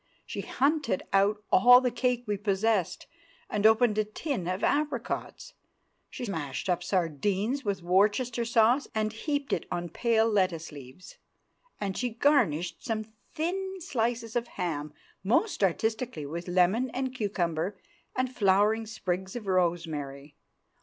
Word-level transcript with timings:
She 0.25 0.41
hunted 0.41 1.03
out 1.13 1.43
all 1.51 1.79
the 1.79 1.91
cake 1.91 2.23
we 2.25 2.35
possessed, 2.35 3.05
and 3.51 3.67
opened 3.67 3.99
a 3.99 4.03
tin 4.03 4.47
of 4.47 4.63
apricots; 4.63 5.53
she 6.09 6.25
mashed 6.25 6.67
up 6.67 6.81
sardines 6.81 7.63
with 7.63 7.83
Worcester 7.83 8.43
sauce, 8.43 8.87
and 8.95 9.13
heaped 9.13 9.53
it 9.53 9.67
on 9.71 9.89
pale 9.89 10.27
lettuce 10.27 10.71
leaves, 10.71 11.19
and 11.79 11.95
she 11.95 12.09
garnished 12.09 12.83
some 12.83 13.03
thin 13.35 13.79
slices 13.79 14.35
of 14.35 14.47
ham 14.57 14.91
most 15.23 15.63
artistically 15.63 16.25
with 16.25 16.47
lemon 16.47 16.89
and 16.89 17.13
cucumber 17.13 17.77
and 18.15 18.33
flowering 18.35 18.87
sprigs 18.87 19.35
of 19.35 19.45
rosemary. 19.45 20.35